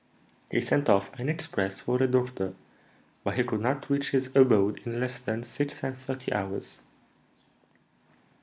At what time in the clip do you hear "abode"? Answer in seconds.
4.35-4.79